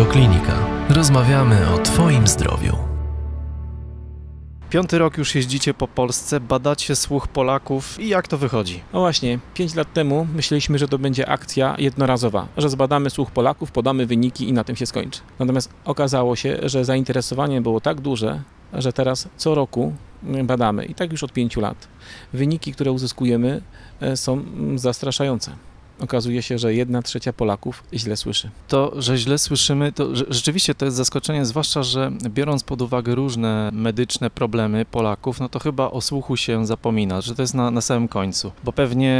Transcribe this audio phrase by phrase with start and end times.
[0.00, 0.66] Radioklinika.
[0.88, 2.76] Rozmawiamy o Twoim zdrowiu.
[4.70, 8.80] Piąty rok już jeździcie po Polsce, badacie słuch Polaków i jak to wychodzi?
[8.92, 13.72] No właśnie, 5 lat temu myśleliśmy, że to będzie akcja jednorazowa, że zbadamy słuch Polaków,
[13.72, 15.20] podamy wyniki i na tym się skończy.
[15.38, 19.92] Natomiast okazało się, że zainteresowanie było tak duże, że teraz co roku
[20.44, 21.88] badamy i tak już od 5 lat.
[22.32, 23.62] Wyniki, które uzyskujemy
[24.00, 25.69] e, są mm, zastraszające.
[26.00, 28.50] Okazuje się, że jedna trzecia Polaków źle słyszy.
[28.68, 33.70] To, że źle słyszymy, to rzeczywiście to jest zaskoczenie, zwłaszcza, że biorąc pod uwagę różne
[33.72, 37.80] medyczne problemy Polaków, no to chyba o słuchu się zapomina, że to jest na, na
[37.80, 39.18] samym końcu, bo pewnie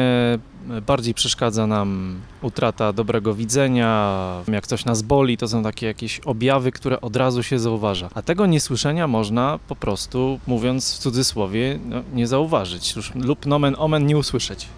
[0.86, 6.72] bardziej przeszkadza nam utrata dobrego widzenia, jak coś nas boli, to są takie jakieś objawy,
[6.72, 8.10] które od razu się zauważa.
[8.14, 14.06] A tego niesłyszenia można po prostu, mówiąc w cudzysłowie, no, nie zauważyć lub nomen omen
[14.06, 14.68] nie usłyszeć.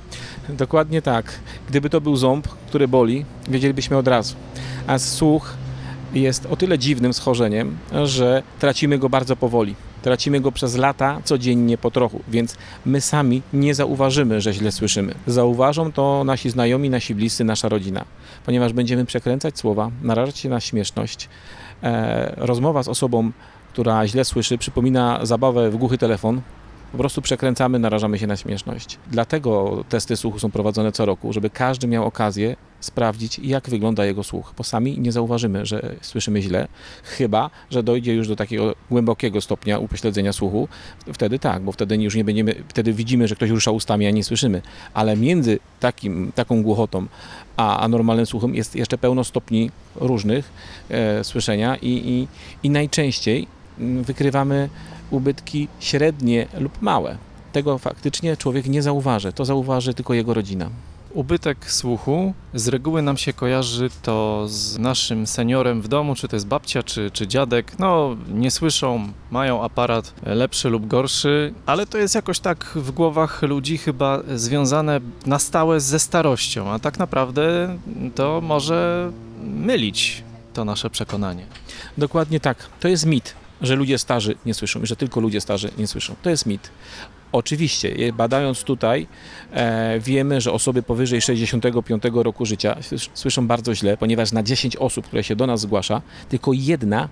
[0.49, 1.33] Dokładnie tak.
[1.69, 4.35] Gdyby to był ząb, który boli, wiedzielibyśmy od razu.
[4.87, 5.55] A słuch
[6.15, 9.75] jest o tyle dziwnym schorzeniem, że tracimy go bardzo powoli.
[10.03, 15.15] Tracimy go przez lata, codziennie po trochu, więc my sami nie zauważymy, że źle słyszymy.
[15.27, 18.05] Zauważą to nasi znajomi, nasi bliscy, nasza rodzina,
[18.47, 21.29] ponieważ będziemy przekręcać słowa, narażać się na śmieszność.
[21.83, 23.31] E, rozmowa z osobą,
[23.73, 26.41] która źle słyszy, przypomina zabawę w głuchy telefon,
[26.93, 28.99] po prostu przekręcamy, narażamy się na śmieszność.
[29.11, 34.23] Dlatego testy słuchu są prowadzone co roku, żeby każdy miał okazję sprawdzić, jak wygląda jego
[34.23, 36.69] słuch, bo sami nie zauważymy, że słyszymy źle,
[37.05, 40.69] chyba, że dojdzie już do takiego głębokiego stopnia upośledzenia słuchu.
[41.13, 44.25] Wtedy tak, bo wtedy już nie będziemy, wtedy widzimy, że ktoś rusza ustami, a nie
[44.25, 44.63] słyszymy.
[44.95, 47.07] Ale między takim, taką głuchotą
[47.57, 50.53] a, a normalnym słuchem jest jeszcze pełno stopni różnych
[50.91, 52.29] e, słyszenia i, i,
[52.67, 53.47] i najczęściej
[53.79, 54.69] wykrywamy
[55.13, 57.17] ubytki średnie lub małe.
[57.53, 60.71] Tego faktycznie człowiek nie zauważy, to zauważy tylko jego rodzina.
[61.15, 66.37] Ubytek słuchu z reguły nam się kojarzy to z naszym seniorem w domu, czy to
[66.37, 67.79] jest babcia, czy, czy dziadek.
[67.79, 73.43] No, nie słyszą, mają aparat lepszy lub gorszy, ale to jest jakoś tak w głowach
[73.43, 77.77] ludzi chyba związane na stałe ze starością, a tak naprawdę
[78.15, 79.11] to może
[79.45, 81.47] mylić to nasze przekonanie.
[81.99, 82.57] Dokładnie tak.
[82.81, 86.15] To jest mit, że ludzie starzy nie słyszą i że tylko ludzie starzy nie słyszą.
[86.23, 86.71] To jest mit.
[87.33, 89.07] Oczywiście, badając tutaj,
[89.53, 94.77] e, wiemy, że osoby powyżej 65 roku życia słys- słyszą bardzo źle, ponieważ na 10
[94.77, 97.09] osób, które się do nas zgłasza, tylko jedna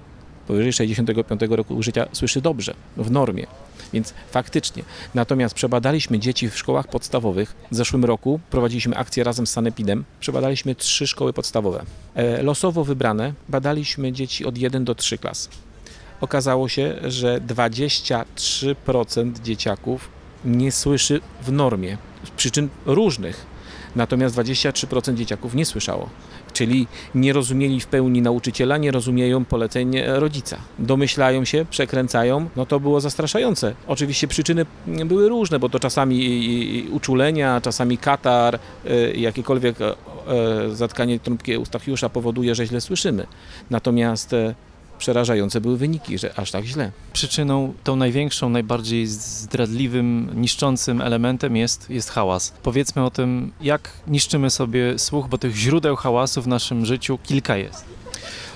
[0.47, 3.47] powyżej 65 roku życia słyszy dobrze, w normie.
[3.93, 4.83] Więc faktycznie.
[5.15, 7.55] Natomiast przebadaliśmy dzieci w szkołach podstawowych.
[7.71, 10.05] W zeszłym roku prowadziliśmy akcję razem z Sanepidem.
[10.21, 11.83] Przebadaliśmy trzy szkoły podstawowe.
[12.15, 15.49] E, losowo wybrane badaliśmy dzieci od 1 do 3 klas.
[16.21, 20.09] Okazało się, że 23% dzieciaków
[20.45, 23.47] nie słyszy w normie z przyczyn różnych.
[23.97, 26.09] Natomiast 23% dzieciaków nie słyszało.
[26.53, 30.57] Czyli nie rozumieli w pełni nauczyciela, nie rozumieją poleceń rodzica.
[30.79, 33.75] Domyślają się, przekręcają, no to było zastraszające.
[33.87, 39.95] Oczywiście przyczyny były różne, bo to czasami uczulenia, czasami katar, y, jakiekolwiek e, e,
[40.75, 43.27] zatkanie trąbki Eustachiusza powoduje, że źle słyszymy.
[43.71, 44.55] Natomiast e,
[45.01, 46.93] przerażające były wyniki, że aż tak źle.
[47.13, 52.53] Przyczyną, tą największą, najbardziej zdradliwym, niszczącym elementem jest, jest hałas.
[52.63, 57.57] Powiedzmy o tym, jak niszczymy sobie słuch, bo tych źródeł hałasu w naszym życiu kilka
[57.57, 57.85] jest.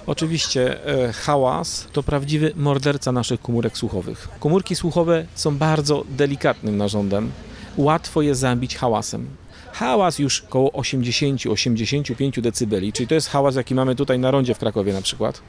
[0.07, 4.29] Oczywiście e, hałas to prawdziwy morderca naszych komórek słuchowych.
[4.41, 7.33] Komórki słuchowe są bardzo delikatnym narządem.
[7.77, 9.27] Łatwo je zabić hałasem.
[9.75, 14.59] Hałas już około 80-85 dB, czyli to jest hałas, jaki mamy tutaj na rondzie w
[14.59, 15.41] Krakowie na przykład,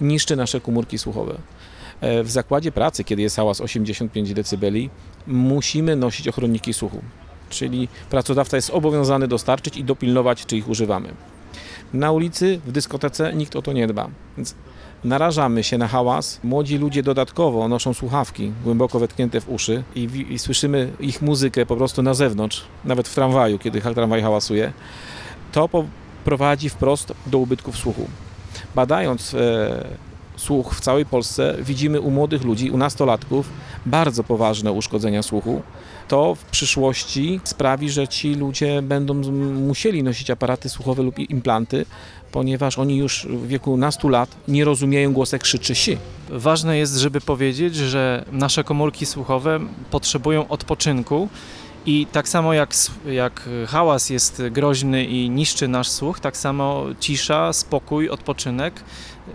[0.00, 1.38] niszczy nasze komórki słuchowe.
[2.00, 4.66] E, W zakładzie pracy, kiedy jest hałas 85 dB,
[5.26, 7.02] musimy nosić ochronniki słuchu.
[7.50, 11.08] Czyli pracodawca jest obowiązany dostarczyć i dopilnować, czy ich używamy.
[11.92, 14.10] Na ulicy, w dyskotece nikt o to nie dba.
[14.36, 14.54] Więc
[15.04, 16.40] narażamy się na hałas.
[16.44, 21.76] Młodzi ludzie dodatkowo noszą słuchawki głęboko wetknięte w uszy i, i słyszymy ich muzykę po
[21.76, 24.72] prostu na zewnątrz, nawet w tramwaju, kiedy tramwaj hałasuje.
[25.52, 25.68] To
[26.24, 28.08] prowadzi wprost do ubytków słuchu.
[28.74, 29.84] Badając e,
[30.38, 33.50] słuch w całej Polsce, widzimy u młodych ludzi, u nastolatków
[33.86, 35.62] bardzo poważne uszkodzenia słuchu.
[36.08, 39.14] To w przyszłości sprawi, że ci ludzie będą
[39.54, 41.86] musieli nosić aparaty słuchowe lub implanty,
[42.32, 45.98] ponieważ oni już w wieku nastu lat nie rozumieją głosek krzyczy si.
[46.30, 49.60] Ważne jest, żeby powiedzieć, że nasze komórki słuchowe
[49.90, 51.28] potrzebują odpoczynku
[51.88, 52.74] i tak samo jak,
[53.06, 58.84] jak hałas jest groźny i niszczy nasz słuch, tak samo cisza, spokój, odpoczynek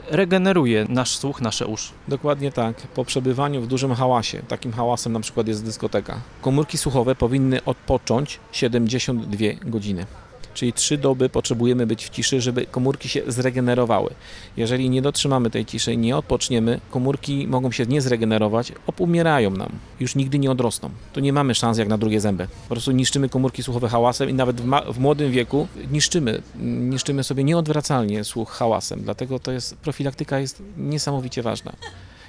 [0.09, 1.91] regeneruje nasz słuch, nasze uszy.
[2.07, 2.75] Dokładnie tak.
[2.75, 8.39] Po przebywaniu w dużym hałasie, takim hałasem na przykład jest dyskoteka, komórki słuchowe powinny odpocząć
[8.51, 10.05] 72 godziny.
[10.53, 14.13] Czyli trzy doby potrzebujemy być w ciszy, żeby komórki się zregenerowały.
[14.57, 19.69] Jeżeli nie dotrzymamy tej ciszy, nie odpoczniemy, komórki mogą się nie zregenerować, opumierają nam.
[19.99, 20.89] Już nigdy nie odrosną.
[21.13, 22.47] Tu nie mamy szans jak na drugie zęby.
[22.47, 27.43] Po prostu niszczymy komórki słuchowe hałasem i nawet w, w młodym wieku niszczymy, niszczymy sobie
[27.43, 29.01] nieodwracalnie słuch hałasem.
[29.01, 31.73] Dlatego to jest, profilaktyka jest niesamowicie ważna.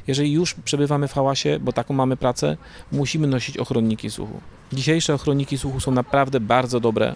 [0.06, 2.56] Jeżeli już przebywamy w hałasie, bo taką mamy pracę,
[2.92, 4.40] musimy nosić ochronniki słuchu.
[4.72, 7.14] Dzisiejsze ochronniki słuchu są naprawdę bardzo dobre.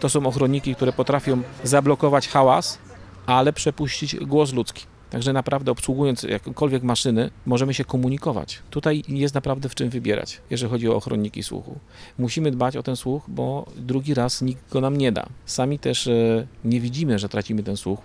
[0.00, 2.78] To są ochronniki, które potrafią zablokować hałas,
[3.26, 4.86] ale przepuścić głos ludzki.
[5.12, 8.58] Także naprawdę obsługując jakąkolwiek maszyny, możemy się komunikować.
[8.70, 11.78] Tutaj jest naprawdę w czym wybierać, jeżeli chodzi o ochronniki słuchu.
[12.18, 15.26] Musimy dbać o ten słuch, bo drugi raz nikt go nam nie da.
[15.46, 18.00] Sami też e, nie widzimy, że tracimy ten słuch,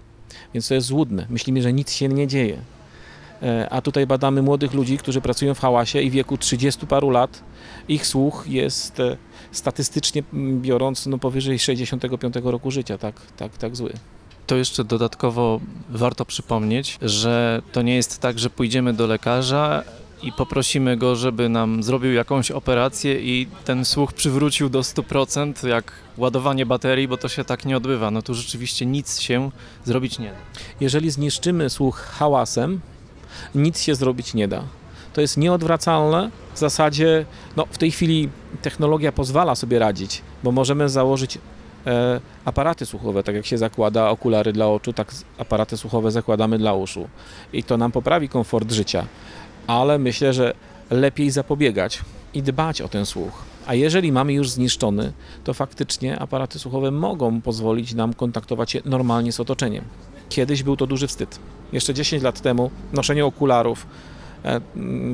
[0.54, 1.26] więc to jest złudne.
[1.30, 2.58] Myślimy, że nic się nie dzieje.
[3.44, 7.10] E, A tutaj badamy młodych ludzi, którzy pracują w hałasie i w wieku 30 paru
[7.10, 7.44] lat
[7.88, 9.18] ich słuch jest e,
[9.52, 13.94] statystycznie m, biorąc no powyżej 65 roku życia, tak, tak, tak zły.
[14.48, 19.84] To jeszcze dodatkowo warto przypomnieć, że to nie jest tak, że pójdziemy do lekarza
[20.24, 25.92] i poprosimy go, żeby nam zrobił jakąś operację i ten słuch przywrócił do 100%, jak
[26.18, 28.12] ładowanie baterii, bo to się tak nie odbywa.
[28.12, 29.52] No tu rzeczywiście nic się
[29.86, 30.38] zrobić nie da.
[30.80, 32.82] Jeżeli zniszczymy słuch hałasem,
[33.56, 34.64] nic się zrobić nie da.
[35.14, 36.32] To jest nieodwracalne.
[36.54, 37.26] W zasadzie
[37.56, 38.30] no, w tej chwili
[38.62, 41.38] technologia pozwala sobie radzić, bo możemy założyć
[41.88, 46.74] e, aparaty słuchowe, tak jak się zakłada okulary dla oczu, tak aparaty słuchowe zakładamy dla
[46.74, 47.08] uszu.
[47.54, 49.06] I to nam poprawi komfort życia,
[49.68, 50.54] ale myślę, że
[50.90, 52.02] lepiej zapobiegać
[52.34, 53.44] i dbać o ten słuch.
[53.68, 55.14] A jeżeli mamy już zniszczony,
[55.44, 59.84] to faktycznie aparaty słuchowe mogą pozwolić nam kontaktować się normalnie z otoczeniem.
[60.30, 61.40] Kiedyś był to duży wstyd.
[61.74, 63.88] Jeszcze 10 lat temu noszenie okularów
[64.44, 64.62] e,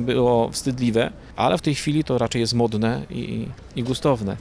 [0.00, 4.36] było wstydliwe, ale w tej chwili to raczej jest modne i, i gustowne.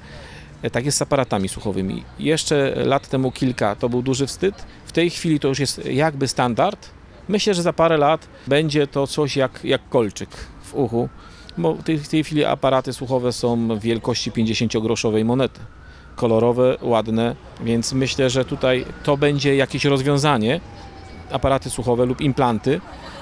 [0.62, 2.04] E, Tak jest z aparatami słuchowymi.
[2.20, 4.56] Jeszcze lat temu kilka to był duży wstyd.
[4.86, 6.90] W tej chwili to już jest jakby standard.
[7.28, 10.30] Myślę, że za parę lat będzie to coś jak, jak kolczyk
[10.64, 11.10] w uchu,
[11.58, 15.60] bo w tej, w tej chwili aparaty słuchowe są wielkości 50-groszowej monety.
[16.16, 20.60] Kolorowe, ładne, więc myślę, że tutaj to będzie jakieś rozwiązanie,
[21.32, 22.82] aparaty słuchowe lub implanty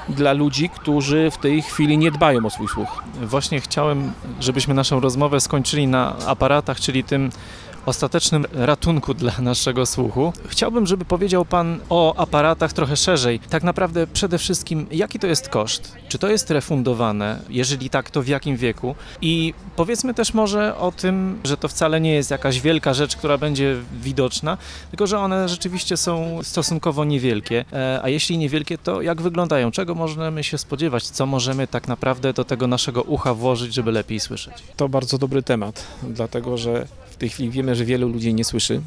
[0.09, 3.03] dla ludzi, którzy w tej chwili nie dbają o swój słuch.
[3.21, 7.29] Właśnie chciałem, żebyśmy naszą rozmowę skończyli na aparatach, czyli tym
[7.85, 10.33] ostatecznym ratunku dla naszego słuchu.
[10.47, 13.39] Chciałbym, żeby powiedział Pan o aparatach trochę szerzej.
[13.39, 15.95] Tak naprawdę przede wszystkim, jaki to jest koszt?
[16.09, 17.39] Czy to jest refundowane?
[17.49, 18.95] Jeżeli tak, to w jakim wieku?
[19.21, 23.37] I powiedzmy też może o tym, że to wcale nie jest jakaś wielka rzecz, która
[23.37, 24.57] będzie widoczna,
[24.89, 27.65] tylko że one rzeczywiście są stosunkowo niewielkie.
[27.73, 29.71] E, A jeśli niewielkie, to jak wyglądają?
[29.71, 31.03] Czego możemy się spodziewać?
[31.03, 34.53] Co możemy tak naprawdę do tego naszego ucha włożyć, żeby lepiej słyszeć?
[34.75, 38.81] To bardzo dobry temat, dlatego że w tej chwili wiemy, że wielu ludzi nie słyszy.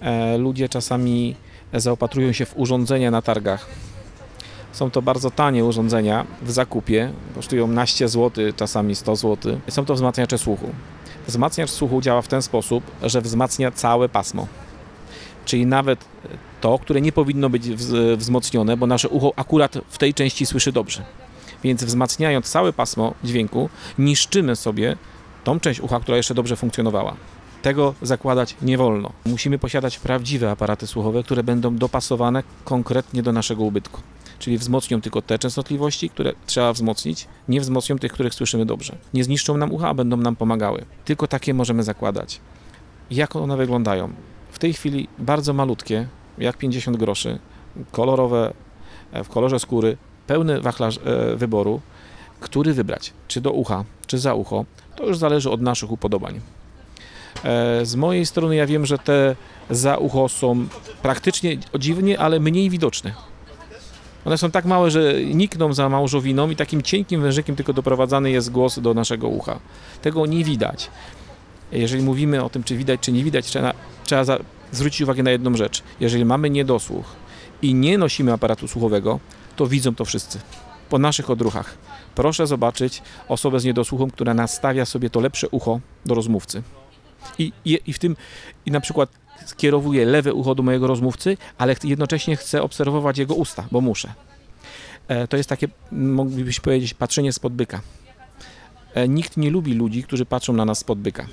[0.00, 1.36] E, Ludzie czasami
[1.74, 3.66] zaopatrują się w urządzenia na targach.
[4.72, 9.58] Są to bardzo tanie urządzenia w zakupie, kosztują naście zł, czasami 100 zł.
[9.70, 10.68] Są to wzmacniacze słuchu.
[11.26, 14.46] Wzmacniacz słuchu działa w ten sposób, że wzmacnia całe pasmo.
[15.44, 16.04] Czyli nawet
[16.60, 20.72] to, które nie powinno być wz- wzmocnione, bo nasze ucho akurat w tej części słyszy
[20.72, 21.04] dobrze.
[21.64, 24.96] Więc wzmacniając całe pasmo dźwięku, niszczymy sobie
[25.44, 27.16] tą część ucha, która jeszcze dobrze funkcjonowała.
[27.62, 29.12] Tego zakładać nie wolno.
[29.26, 34.00] Musimy posiadać prawdziwe aparaty słuchowe, które będą dopasowane konkretnie do naszego ubytku.
[34.38, 38.96] Czyli wzmocnią tylko te częstotliwości, które trzeba wzmocnić, nie wzmocnią tych, których słyszymy dobrze.
[39.14, 40.84] Nie zniszczą nam ucha, a będą nam pomagały.
[41.04, 42.40] Tylko takie możemy zakładać.
[43.10, 44.12] Jak one wyglądają?
[44.52, 47.38] W tej chwili bardzo malutkie, jak 50 groszy,
[47.92, 48.52] kolorowe,
[49.12, 51.80] e, w kolorze skóry, pełny wachlarz e, wyboru,
[52.40, 54.64] który wybrać, czy do ucha, czy za ucho,
[54.96, 56.40] to już zależy od naszych upodobań.
[57.44, 59.36] E, Z mojej strony ja wiem, że te
[59.70, 60.66] za ucho są
[61.02, 63.14] praktycznie dziwnie, ale mniej widoczne.
[64.24, 68.50] One są tak małe, że nikną za małżowiną i takim cienkim wężykiem tylko doprowadzany jest
[68.50, 69.58] głos do naszego ucha.
[70.02, 70.90] Tego nie widać.
[71.72, 73.72] Jeżeli mówimy o tym, czy widać, czy nie widać, trzeba,
[74.04, 74.38] trzeba za,
[74.72, 75.82] zwrócić uwagę na jedną rzecz.
[76.00, 77.04] Jeżeli mamy niedosłuch
[77.62, 79.20] i nie nosimy aparatu słuchowego,
[79.56, 80.38] to widzą to wszyscy
[80.92, 81.78] po naszych odruchach.
[82.14, 86.62] Proszę zobaczyć osobę z niedosłuchem, która nastawia sobie to lepsze ucho do rozmówcy.
[87.38, 88.16] I, i, i w tym,
[88.66, 89.10] i na przykład
[89.46, 94.12] skierowuję lewe ucho do mojego rozmówcy, ale jednocześnie chcę obserwować jego usta, bo muszę.
[95.08, 97.80] E, to jest takie, moglibyśmy powiedzieć, patrzenie spod byka.
[98.94, 101.26] E, nikt nie lubi ludzi, którzy patrzą na nas spod byka.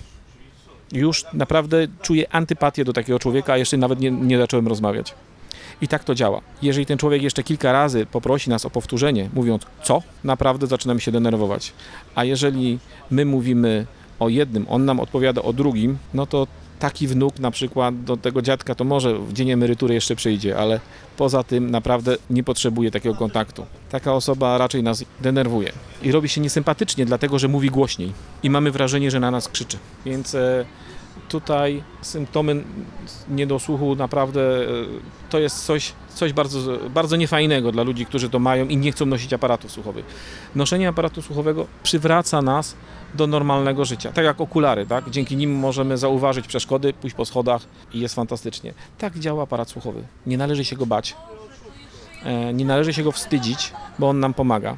[0.91, 5.13] Już naprawdę czuję antypatię do takiego człowieka, a jeszcze nawet nie, nie zacząłem rozmawiać.
[5.81, 6.41] I tak to działa.
[6.61, 11.11] Jeżeli ten człowiek jeszcze kilka razy poprosi nas o powtórzenie, mówiąc co, naprawdę zaczynamy się
[11.11, 11.73] denerwować.
[12.15, 12.79] A jeżeli
[13.11, 13.85] my mówimy
[14.19, 16.47] o jednym, on nam odpowiada o drugim, no to
[16.79, 20.79] taki wnuk na przykład do tego dziadka to może w dzień emerytury jeszcze przyjdzie, ale
[21.17, 23.65] poza tym naprawdę nie potrzebuje takiego kontaktu.
[23.89, 25.71] Taka osoba raczej nas denerwuje
[26.03, 29.77] i robi się niesympatycznie, dlatego że mówi głośniej i mamy wrażenie, że na nas krzyczy.
[30.05, 30.65] Więc e,
[31.29, 32.63] tutaj symptomy
[33.29, 34.67] niedosłuchu naprawdę e,
[35.29, 39.05] to jest coś, coś bardzo, bardzo niefajnego dla ludzi, którzy to mają i nie chcą
[39.05, 40.05] nosić aparatów słuchowych.
[40.55, 42.75] Noszenie aparatu słuchowego przywraca nas
[43.13, 44.11] do normalnego życia.
[44.11, 45.09] Tak jak okulary, tak?
[45.09, 47.61] Dzięki nim możemy zauważyć przeszkody, pójść po schodach
[47.93, 48.73] i jest fantastycznie.
[48.97, 50.03] Tak działa aparat słuchowy.
[50.25, 51.15] Nie należy się go bać.
[52.23, 54.77] E, Nie należy się go wstydzić, bo on nam pomaga.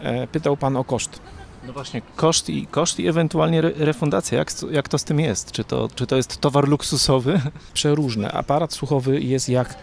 [0.00, 1.20] E, Pytał Pan o koszt.
[1.66, 4.38] No właśnie, koszt i, koszt i ewentualnie re, refundacja.
[4.38, 5.52] Jak, jak to z tym jest?
[5.52, 7.40] Czy to, czy to jest towar luksusowy?
[7.74, 8.32] Przeróżne.
[8.32, 9.74] Aparat słuchowy jest jak,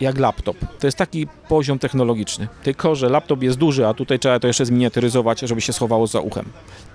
[0.00, 0.56] jak laptop.
[0.80, 2.48] To jest taki poziom technologiczny.
[2.62, 6.20] Tylko, że laptop jest duży, a tutaj trzeba to jeszcze zminiaturyzować, żeby się schowało za
[6.20, 6.44] uchem.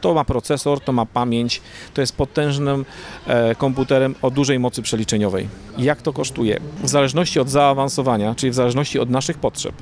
[0.01, 1.61] To ma procesor, to ma pamięć,
[1.93, 2.85] to jest potężnym
[3.27, 5.47] e, komputerem o dużej mocy przeliczeniowej.
[5.77, 6.59] Jak to kosztuje?
[6.83, 9.75] W zależności od zaawansowania, czyli w zależności od naszych potrzeb,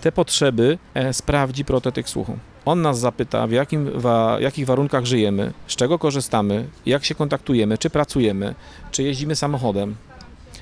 [0.00, 2.38] te potrzeby e, sprawdzi protetyk słuchu.
[2.66, 3.90] On nas zapyta, w jakim,
[4.38, 8.54] jakich warunkach żyjemy, z czego korzystamy, jak się kontaktujemy, czy pracujemy,
[8.90, 9.94] czy jeździmy samochodem,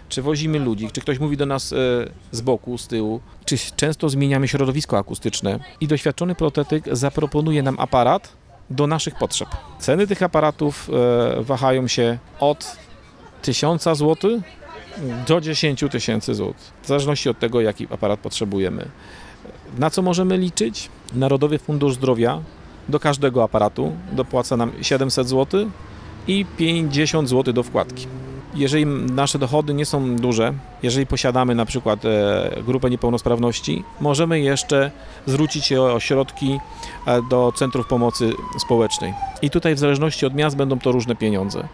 [0.09, 1.77] czy wozimy ludzi, czy ktoś mówi do nas e,
[2.33, 5.59] z boku, z tyłu, czy często zmieniamy środowisko akustyczne.
[5.81, 8.33] I doświadczony protetyk zaproponuje nam aparat
[8.71, 9.49] do naszych potrzeb.
[9.79, 10.91] Ceny tych aparatów
[11.39, 12.77] e, wahają się od
[13.43, 14.41] 1000 zł
[15.27, 18.89] do 10 tysięcy złotych, w zależności od tego, jaki aparat potrzebujemy.
[19.79, 20.89] Na co możemy liczyć?
[21.15, 22.41] Narodowy Fundusz Zdrowia
[22.89, 25.67] do każdego aparatu dopłaca nam 700 zł
[26.29, 28.07] i 50 zł do wkładki.
[28.55, 34.91] Jeżeli nasze dochody nie są duże, jeżeli posiadamy na przykład e, grupę niepełnosprawności, możemy jeszcze
[35.27, 36.61] zwrócić się o środki
[37.07, 39.15] e, do centrów pomocy społecznej.
[39.43, 41.69] I tutaj w zależności od miast będą to różne pieniądze.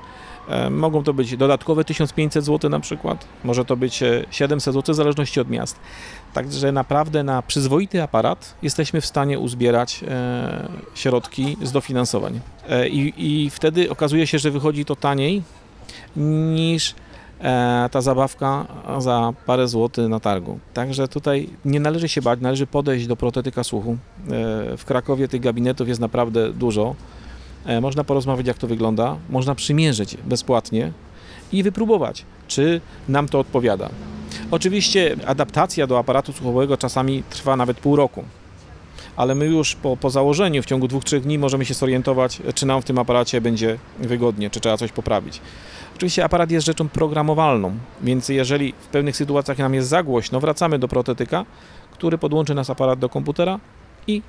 [0.51, 4.93] E, Mogą to być dodatkowe 1500 zł na przykład, może to być e, 700 zł
[4.93, 5.77] w zależności od miast.
[6.33, 12.41] Także naprawdę na przyzwoity aparat jesteśmy w stanie uzbierać e, środki z dofinansowań.
[12.69, 13.13] E, i,
[13.45, 15.43] I wtedy okazuje się, że wychodzi to taniej
[16.17, 16.95] niż
[17.41, 18.67] e, ta zabawka
[18.99, 20.59] za parę złotych na targu.
[20.75, 23.93] Także tutaj nie należy się bać, należy podejść do protetyka słuchu.
[23.93, 23.97] E,
[24.77, 26.95] w Krakowie tych gabinetów jest naprawdę dużo.
[27.67, 30.93] E, Można porozmawiać, jak to wygląda, można przymierzyć bezpłatnie
[31.53, 33.89] i wypróbować, czy nam to odpowiada.
[34.51, 38.25] Oczywiście adaptacja do aparatu słuchowego czasami trwa nawet pół roku,
[39.17, 42.67] ale my już po, po założeniu w ciągu dwóch, trzech dni możemy się zorientować, czy
[42.67, 45.41] nam w tym aparacie będzie wygodnie, czy trzeba coś poprawić.
[45.97, 50.79] Oczywiście aparat jest rzeczą programowalną, więc jeżeli w pewnych sytuacjach nam jest za głośno, wracamy
[50.79, 51.45] do protetyka,
[51.93, 53.61] który podłączy nas aparat do komputera
[54.07, 54.23] i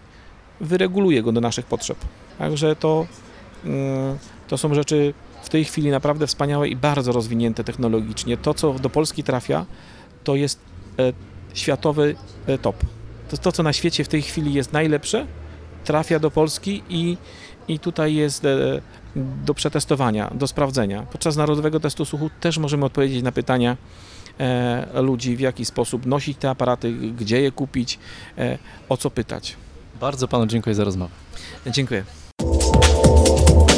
[0.61, 1.97] wyreguluje go do naszych potrzeb.
[2.37, 3.07] Także to,
[3.65, 8.37] mm, to są rzeczy w tej chwili naprawdę wspaniałe i bardzo rozwinięte technologicznie.
[8.37, 9.65] To, co do Polski trafia,
[10.23, 10.59] to jest
[10.99, 11.13] e,
[11.53, 12.15] światowy
[12.47, 12.75] e, top.
[13.29, 15.27] To, to, co na świecie w tej chwili jest najlepsze,
[15.83, 17.17] trafia do Polski i,
[17.67, 18.81] i tutaj jest e,
[19.45, 21.01] do przetestowania, do sprawdzenia.
[21.11, 23.77] Podczas Narodowego Testu Słuchu też możemy odpowiedzieć na pytania
[24.93, 27.99] ludzi, w jaki sposób nosić te aparaty, gdzie je kupić,
[28.89, 29.55] o co pytać.
[29.99, 31.13] Bardzo panu dziękuję za rozmowę.
[31.67, 32.03] Dziękuję.